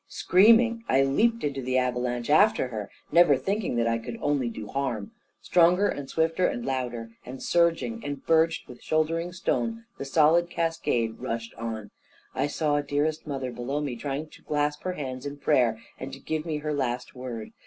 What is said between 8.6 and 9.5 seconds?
with shouldering